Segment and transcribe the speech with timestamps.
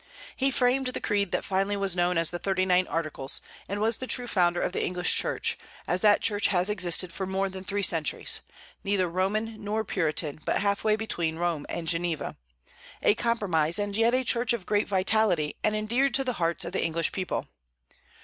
[0.35, 3.97] He framed the creed that finally was known as the Thirty nine Articles, and was
[3.97, 7.63] the true founder of the English Church, as that Church has existed for more than
[7.63, 8.41] three centuries,
[8.83, 12.35] neither Roman nor Puritan, but "half way between Rome and Geneva;"
[13.03, 16.71] a compromise, and yet a Church of great vitality, and endeared to the hearts of
[16.71, 17.47] the English people.